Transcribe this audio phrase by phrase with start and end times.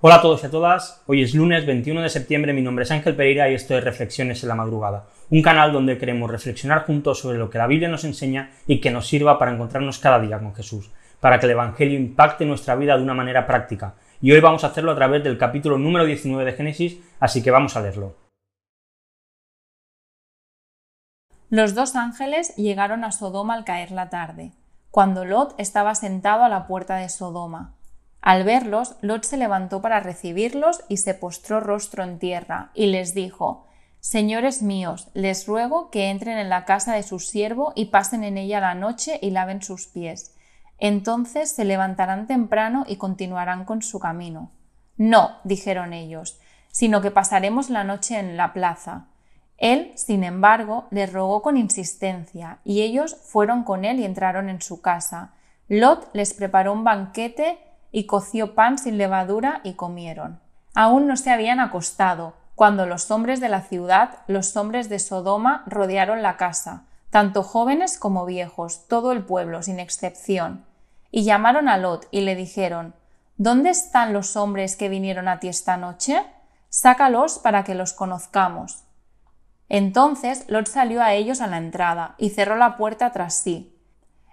[0.00, 2.90] Hola a todos y a todas, hoy es lunes 21 de septiembre, mi nombre es
[2.92, 7.18] Ángel Pereira y esto es Reflexiones en la Madrugada, un canal donde queremos reflexionar juntos
[7.18, 10.38] sobre lo que la Biblia nos enseña y que nos sirva para encontrarnos cada día
[10.38, 13.96] con Jesús, para que el Evangelio impacte nuestra vida de una manera práctica.
[14.20, 17.50] Y hoy vamos a hacerlo a través del capítulo número 19 de Génesis, así que
[17.50, 18.14] vamos a leerlo.
[21.50, 24.52] Los dos ángeles llegaron a Sodoma al caer la tarde,
[24.92, 27.77] cuando Lot estaba sentado a la puerta de Sodoma.
[28.28, 33.14] Al verlos, Lot se levantó para recibirlos y se postró rostro en tierra, y les
[33.14, 33.64] dijo
[34.00, 38.36] Señores míos, les ruego que entren en la casa de su siervo y pasen en
[38.36, 40.36] ella la noche y laven sus pies.
[40.76, 44.50] Entonces se levantarán temprano y continuarán con su camino.
[44.98, 46.38] No, dijeron ellos,
[46.70, 49.06] sino que pasaremos la noche en la plaza.
[49.56, 54.60] Él, sin embargo, les rogó con insistencia, y ellos fueron con él y entraron en
[54.60, 55.32] su casa.
[55.68, 57.58] Lot les preparó un banquete
[57.90, 60.40] y coció pan sin levadura y comieron.
[60.74, 65.62] Aún no se habían acostado, cuando los hombres de la ciudad, los hombres de Sodoma,
[65.66, 70.64] rodearon la casa, tanto jóvenes como viejos, todo el pueblo, sin excepción.
[71.10, 72.94] Y llamaron a Lot y le dijeron
[73.36, 76.26] ¿Dónde están los hombres que vinieron a ti esta noche?
[76.68, 78.82] Sácalos para que los conozcamos.
[79.68, 83.78] Entonces Lot salió a ellos a la entrada y cerró la puerta tras sí.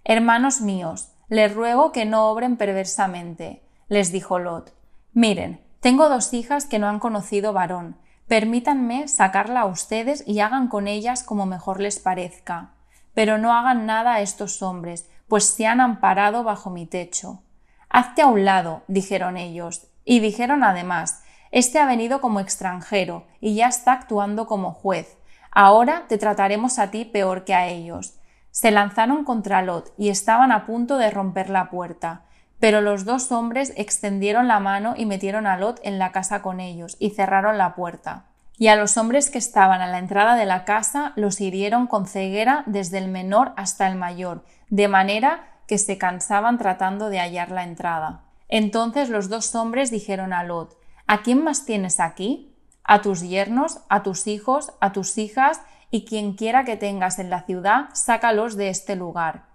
[0.03, 4.73] Hermanos míos, les ruego que no obren perversamente, les dijo Lot.
[5.13, 7.97] Miren, tengo dos hijas que no han conocido varón.
[8.27, 12.71] Permítanme sacarla a ustedes y hagan con ellas como mejor les parezca.
[13.13, 17.41] Pero no hagan nada a estos hombres, pues se han amparado bajo mi techo.
[17.89, 23.55] Hazte a un lado, dijeron ellos, y dijeron además, Este ha venido como extranjero y
[23.55, 25.17] ya está actuando como juez.
[25.51, 28.19] Ahora te trataremos a ti peor que a ellos
[28.55, 32.21] se lanzaron contra Lot y estaban a punto de romper la puerta.
[32.57, 36.61] Pero los dos hombres extendieron la mano y metieron a Lot en la casa con
[36.61, 38.27] ellos y cerraron la puerta.
[38.57, 42.07] Y a los hombres que estaban a la entrada de la casa los hirieron con
[42.07, 47.51] ceguera desde el menor hasta el mayor, de manera que se cansaban tratando de hallar
[47.51, 48.23] la entrada.
[48.47, 50.77] Entonces los dos hombres dijeron a Lot
[51.07, 52.55] ¿A quién más tienes aquí?
[52.85, 55.59] ¿A tus yernos, a tus hijos, a tus hijas
[55.95, 59.45] y quien quiera que tengas en la ciudad, sácalos de este lugar.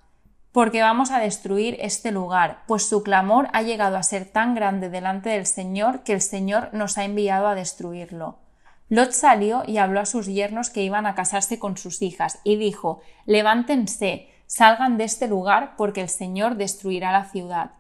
[0.53, 4.89] Porque vamos a destruir este lugar, pues su clamor ha llegado a ser tan grande
[4.89, 8.39] delante del Señor que el Señor nos ha enviado a destruirlo.
[8.89, 12.57] Lot salió y habló a sus yernos que iban a casarse con sus hijas, y
[12.57, 17.73] dijo Levántense, salgan de este lugar, porque el Señor destruirá la ciudad.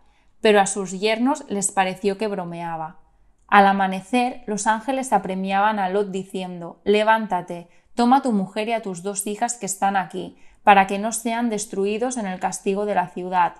[0.42, 2.98] Pero a sus yernos les pareció que bromeaba.
[3.46, 7.68] Al amanecer, los ángeles apremiaban a Lot diciendo Levántate,
[8.00, 11.50] Toma tu mujer y a tus dos hijas que están aquí, para que no sean
[11.50, 13.56] destruidos en el castigo de la ciudad.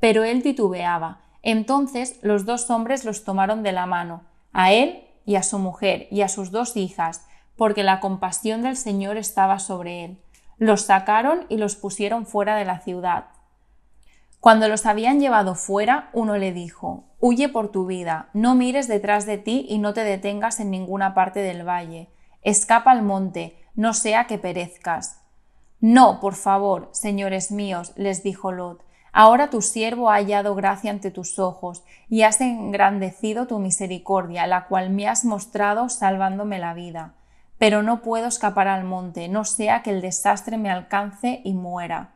[0.00, 1.20] Pero él titubeaba.
[1.42, 4.22] Entonces los dos hombres los tomaron de la mano,
[4.54, 8.78] a él y a su mujer y a sus dos hijas, porque la compasión del
[8.78, 10.18] Señor estaba sobre él.
[10.56, 13.26] Los sacaron y los pusieron fuera de la ciudad.
[14.40, 19.26] Cuando los habían llevado fuera, uno le dijo Huye por tu vida, no mires detrás
[19.26, 22.08] de ti y no te detengas en ninguna parte del valle.
[22.40, 25.20] Escapa al monte, no sea que perezcas.
[25.80, 31.10] No, por favor, señores míos, les dijo Lot, ahora tu siervo ha hallado gracia ante
[31.10, 37.14] tus ojos, y has engrandecido tu misericordia, la cual me has mostrado salvándome la vida.
[37.58, 42.12] Pero no puedo escapar al monte, no sea que el desastre me alcance y muera.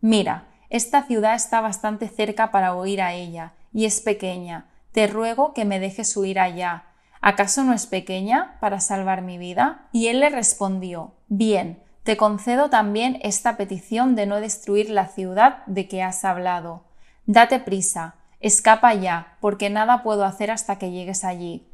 [0.00, 4.66] Mira, esta ciudad está bastante cerca para huir a ella, y es pequeña.
[4.92, 6.84] Te ruego que me dejes huir allá,
[7.22, 9.88] ¿acaso no es pequeña para salvar mi vida?
[9.92, 15.64] Y él le respondió, Bien, te concedo también esta petición de no destruir la ciudad
[15.66, 16.82] de que has hablado.
[17.26, 21.66] Date prisa, escapa ya, porque nada puedo hacer hasta que llegues allí.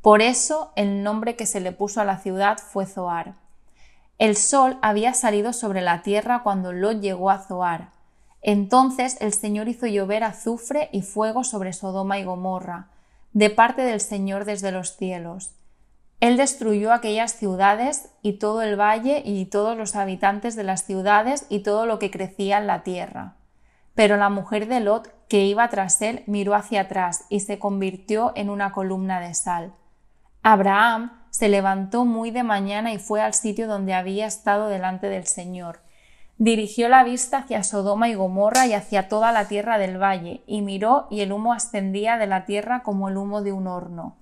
[0.00, 3.34] Por eso el nombre que se le puso a la ciudad fue Zoar.
[4.18, 7.90] El sol había salido sobre la tierra cuando Lot llegó a Zoar.
[8.40, 12.88] Entonces el Señor hizo llover azufre y fuego sobre Sodoma y Gomorra,
[13.34, 15.54] de parte del Señor desde los cielos.
[16.20, 21.44] Él destruyó aquellas ciudades y todo el valle y todos los habitantes de las ciudades
[21.48, 23.34] y todo lo que crecía en la tierra.
[23.94, 28.32] Pero la mujer de Lot, que iba tras él, miró hacia atrás y se convirtió
[28.36, 29.74] en una columna de sal.
[30.42, 35.26] Abraham se levantó muy de mañana y fue al sitio donde había estado delante del
[35.26, 35.83] Señor
[36.38, 40.62] Dirigió la vista hacia Sodoma y Gomorra y hacia toda la tierra del valle, y
[40.62, 44.16] miró y el humo ascendía de la tierra como el humo de un horno.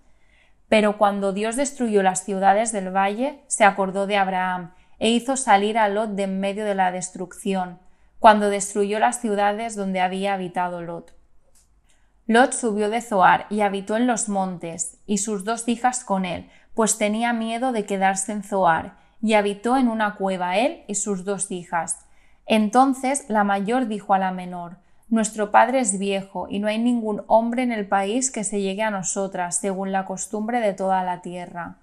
[0.68, 5.78] Pero cuando Dios destruyó las ciudades del valle, se acordó de Abraham, e hizo salir
[5.78, 7.78] a Lot de en medio de la destrucción,
[8.18, 11.14] cuando destruyó las ciudades donde había habitado Lot.
[12.26, 16.48] Lot subió de Zoar y habitó en los montes, y sus dos hijas con él,
[16.74, 21.24] pues tenía miedo de quedarse en Zoar, y habitó en una cueva él y sus
[21.24, 22.01] dos hijas.
[22.54, 24.76] Entonces la mayor dijo a la menor,
[25.08, 28.82] Nuestro padre es viejo, y no hay ningún hombre en el país que se llegue
[28.82, 31.76] a nosotras, según la costumbre de toda la tierra.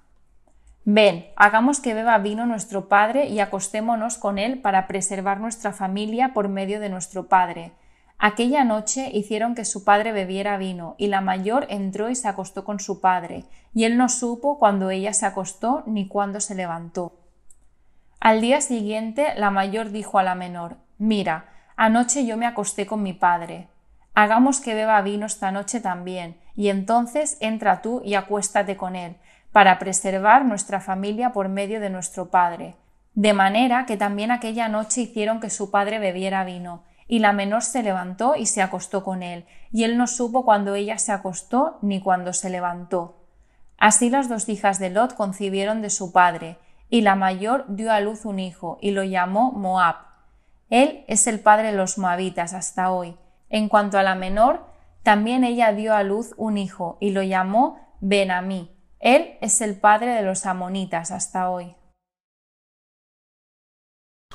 [0.85, 6.35] Ven, hagamos que beba vino nuestro padre y acostémonos con él para preservar nuestra familia
[6.35, 7.71] por medio de nuestro padre.
[8.19, 12.63] Aquella noche hicieron que su padre bebiera vino, y la mayor entró y se acostó
[12.63, 17.18] con su padre, y él no supo cuando ella se acostó ni cuándo se levantó.
[18.19, 21.45] Al día siguiente la mayor dijo a la menor Mira,
[21.77, 23.69] anoche yo me acosté con mi padre.
[24.13, 29.15] Hagamos que beba vino esta noche también, y entonces entra tú y acuéstate con él,
[29.53, 32.75] para preservar nuestra familia por medio de nuestro Padre.
[33.13, 37.63] De manera que también aquella noche hicieron que su padre bebiera vino, y la menor
[37.63, 41.77] se levantó y se acostó con él, y él no supo cuando ella se acostó
[41.81, 43.15] ni cuando se levantó.
[43.77, 46.57] Así las dos hijas de Lot concibieron de su padre,
[46.89, 49.95] y la mayor dio a luz un hijo, y lo llamó Moab.
[50.69, 53.15] Él es el padre de los moabitas hasta hoy.
[53.49, 54.65] En cuanto a la menor,
[55.03, 60.11] también ella dio a luz un hijo, y lo llamó Benamí él es el padre
[60.11, 61.73] de los amonitas hasta hoy.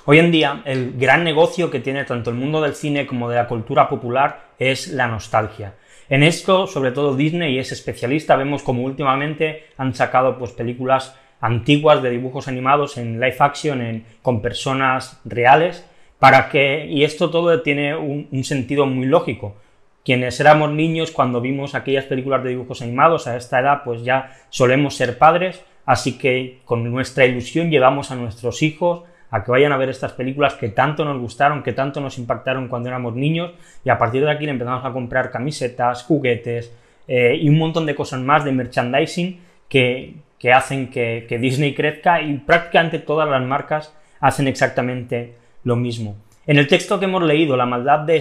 [0.07, 3.37] Hoy en día, el gran negocio que tiene tanto el mundo del cine como de
[3.37, 5.75] la cultura popular es la nostalgia.
[6.09, 12.03] En esto, sobre todo Disney es especialista, vemos como últimamente han sacado pues, películas antiguas
[12.03, 15.85] de dibujos animados en live action con personas reales,
[16.19, 19.57] para que, y esto todo tiene un sentido muy lógico,
[20.05, 24.33] quienes éramos niños cuando vimos aquellas películas de dibujos animados a esta edad, pues ya
[24.51, 29.73] solemos ser padres, así que con nuestra ilusión llevamos a nuestros hijos a que vayan
[29.73, 33.53] a ver estas películas que tanto nos gustaron, que tanto nos impactaron cuando éramos niños,
[33.83, 36.73] y a partir de aquí le empezamos a comprar camisetas, juguetes
[37.09, 40.15] eh, y un montón de cosas más de merchandising que,
[40.53, 46.17] hacen que, que Disney crezca y prácticamente todas las marcas hacen exactamente lo mismo.
[46.47, 48.21] En el texto que hemos leído, la maldad de,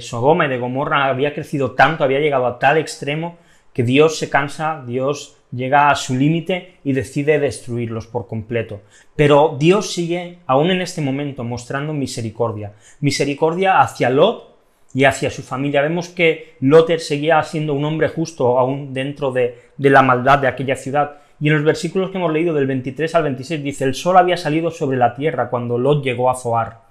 [0.00, 3.38] Sodoma y de Gomorra había crecido tanto, había llegado a tal extremo,
[3.72, 8.82] que Dios se cansa, Dios llega a su límite y decide destruirlos por completo.
[9.16, 12.72] Pero Dios sigue, aún en este momento, mostrando misericordia.
[13.00, 14.54] Misericordia hacia Lot
[14.94, 15.82] y hacia su familia.
[15.82, 20.46] Vemos que Lot seguía siendo un hombre justo aún dentro de, de la maldad de
[20.46, 21.18] aquella ciudad.
[21.40, 24.36] Y en los versículos que hemos leído del 23 al 26 dice, el sol había
[24.36, 26.82] salido sobre la tierra cuando Lot llegó a Zoar.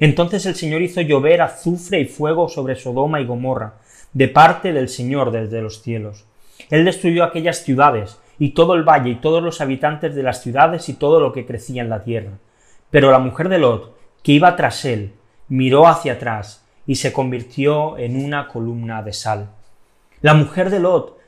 [0.00, 3.74] Entonces el Señor hizo llover azufre y fuego sobre Sodoma y Gomorra,
[4.12, 6.24] de parte del Señor desde los cielos.
[6.70, 10.88] Él destruyó aquellas ciudades, y todo el valle, y todos los habitantes de las ciudades,
[10.88, 12.32] y todo lo que crecía en la tierra.
[12.90, 15.12] Pero la mujer de Lot, que iba tras él,
[15.48, 19.50] miró hacia atrás, y se convirtió en una columna de sal.
[20.20, 21.18] La mujer de Lot,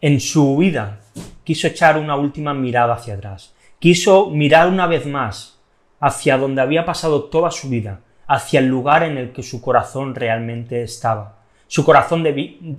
[0.00, 1.00] en su huida,
[1.46, 5.60] quiso echar una última mirada hacia atrás, quiso mirar una vez más
[6.00, 10.16] hacia donde había pasado toda su vida, hacia el lugar en el que su corazón
[10.16, 11.38] realmente estaba.
[11.68, 12.24] Su corazón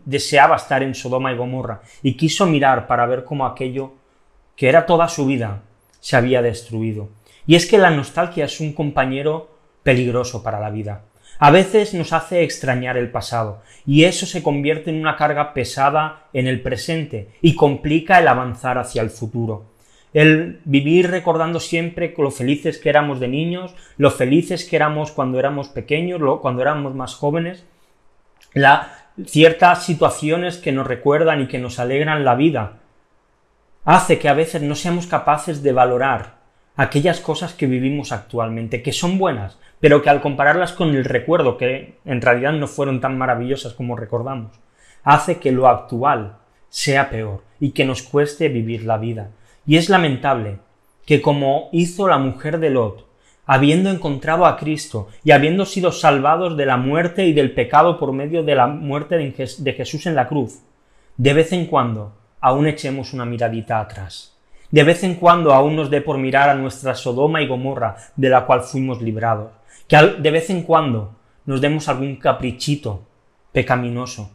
[0.03, 3.93] deseaba estar en Sodoma y Gomorra y quiso mirar para ver cómo aquello,
[4.57, 5.62] que era toda su vida,
[6.01, 7.07] se había destruido.
[7.45, 9.50] Y es que la nostalgia es un compañero
[9.81, 11.03] peligroso para la vida.
[11.39, 16.27] A veces nos hace extrañar el pasado, y eso se convierte en una carga pesada
[16.34, 19.65] en el presente y complica el avanzar hacia el futuro.
[20.13, 25.38] El vivir recordando siempre lo felices que éramos de niños, lo felices que éramos cuando
[25.38, 27.65] éramos pequeños, cuando éramos más jóvenes,
[28.53, 32.79] la, ciertas situaciones que nos recuerdan y que nos alegran la vida,
[33.86, 36.37] hace que a veces no seamos capaces de valorar
[36.77, 41.57] aquellas cosas que vivimos actualmente, que son buenas, pero que al compararlas con el recuerdo,
[41.57, 44.51] que en realidad no fueron tan maravillosas como recordamos,
[45.03, 46.38] hace que lo actual
[46.69, 49.31] sea peor y que nos cueste vivir la vida.
[49.65, 50.60] Y es lamentable
[51.05, 53.07] que como hizo la mujer de Lot,
[53.46, 58.12] habiendo encontrado a Cristo y habiendo sido salvados de la muerte y del pecado por
[58.12, 60.60] medio de la muerte de Jesús en la cruz,
[61.15, 64.37] de vez en cuando aún echemos una miradita atrás.
[64.69, 68.29] De vez en cuando aún nos dé por mirar a nuestra Sodoma y Gomorra de
[68.29, 69.51] la cual fuimos librados.
[69.88, 73.03] Que de vez en cuando nos demos algún caprichito
[73.53, 74.31] pecaminoso.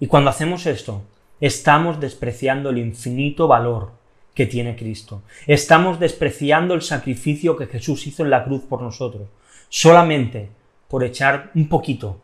[0.00, 1.02] Y cuando hacemos esto,
[1.40, 3.92] estamos despreciando el infinito valor
[4.34, 5.22] que tiene Cristo.
[5.46, 9.28] Estamos despreciando el sacrificio que Jesús hizo en la cruz por nosotros,
[9.68, 10.50] solamente
[10.88, 12.20] por echar un poquito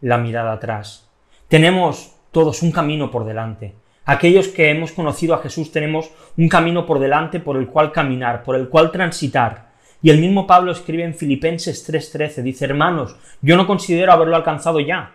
[0.00, 1.08] la mirada atrás.
[1.48, 3.74] Tenemos todos un camino por delante.
[4.04, 8.42] Aquellos que hemos conocido a Jesús tenemos un camino por delante por el cual caminar,
[8.42, 9.70] por el cual transitar.
[10.02, 14.80] Y el mismo Pablo escribe en Filipenses 3:13, dice, hermanos, yo no considero haberlo alcanzado
[14.80, 15.12] ya,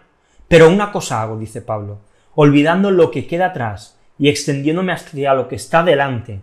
[0.48, 2.00] pero una cosa hago, dice Pablo,
[2.36, 6.42] olvidando lo que queda atrás y extendiéndome hacia lo que está delante,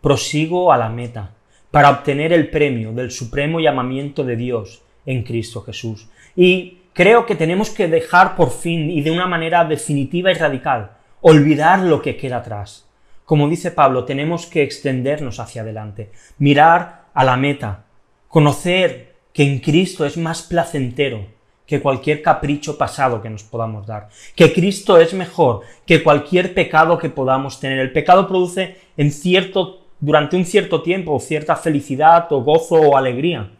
[0.00, 1.30] prosigo a la meta,
[1.70, 6.08] para obtener el premio del supremo llamamiento de Dios en Cristo Jesús.
[6.34, 10.92] Y creo que tenemos que dejar por fin y de una manera definitiva y radical,
[11.22, 12.86] olvidar lo que queda atrás.
[13.24, 17.84] Como dice Pablo, tenemos que extendernos hacia adelante, mirar a la meta,
[18.28, 21.26] conocer que en Cristo es más placentero
[21.66, 26.98] que cualquier capricho pasado que nos podamos dar, que Cristo es mejor que cualquier pecado
[26.98, 27.78] que podamos tener.
[27.78, 33.52] El pecado produce en cierto durante un cierto tiempo cierta felicidad o gozo o alegría,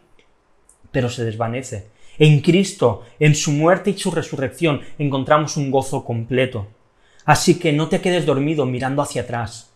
[0.91, 1.87] pero se desvanece.
[2.19, 6.67] En Cristo, en su muerte y su resurrección, encontramos un gozo completo.
[7.25, 9.71] Así que no te quedes dormido mirando hacia atrás.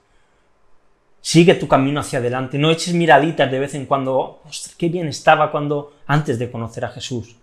[1.22, 5.08] Sigue tu camino hacia adelante, no eches miraditas de vez en cuando, ostras, qué bien
[5.08, 7.36] estaba cuando antes de conocer a Jesús.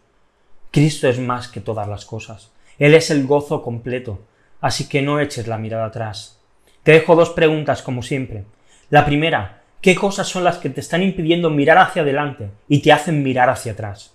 [0.71, 2.51] Cristo es más que todas las cosas.
[2.79, 4.21] Él es el gozo completo,
[4.61, 6.41] así que no eches la mirada atrás.
[6.83, 8.45] Te dejo dos preguntas como siempre.
[8.91, 12.93] La primera, ¿qué cosas son las que te están impidiendo mirar hacia adelante y te
[12.93, 14.15] hacen mirar hacia atrás?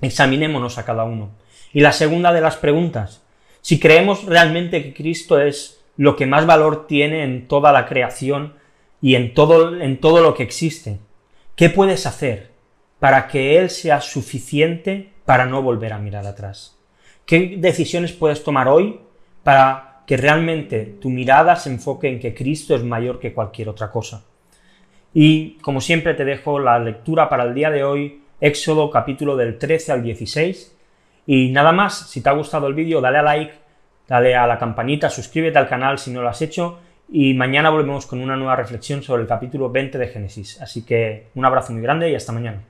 [0.00, 1.30] Examinémonos a cada uno.
[1.72, 3.21] Y la segunda de las preguntas,
[3.62, 8.54] si creemos realmente que Cristo es lo que más valor tiene en toda la creación
[9.00, 10.98] y en todo, en todo lo que existe,
[11.56, 12.50] ¿qué puedes hacer
[13.00, 16.78] para que Él sea suficiente para no volver a mirar atrás?
[17.24, 19.00] ¿Qué decisiones puedes tomar hoy
[19.42, 23.90] para que realmente tu mirada se enfoque en que Cristo es mayor que cualquier otra
[23.90, 24.24] cosa.
[25.14, 29.58] Y como siempre te dejo la lectura para el día de hoy, Éxodo capítulo del
[29.58, 30.76] 13 al 16.
[31.26, 33.54] Y nada más, si te ha gustado el vídeo, dale a like,
[34.08, 38.06] dale a la campanita, suscríbete al canal si no lo has hecho y mañana volvemos
[38.06, 40.60] con una nueva reflexión sobre el capítulo 20 de Génesis.
[40.62, 42.62] Así que un abrazo muy grande y hasta mañana.